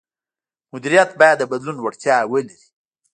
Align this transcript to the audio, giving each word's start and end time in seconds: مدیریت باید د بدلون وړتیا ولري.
مدیریت 0.73 1.09
باید 1.19 1.37
د 1.39 1.43
بدلون 1.51 1.77
وړتیا 1.79 2.17
ولري. 2.31 2.59